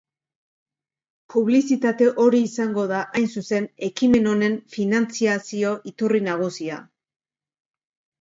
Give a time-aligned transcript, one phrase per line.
[1.33, 6.81] Publizitate hori izango da, hain zuzen, ekimen honen finantziazio-iturri nagusia.